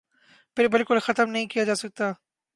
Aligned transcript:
پر 0.57 0.67
بالکل 0.67 0.99
ختم 0.99 1.29
نہیں 1.29 1.47
کیا 1.47 1.63
جاسکتا 1.63 2.11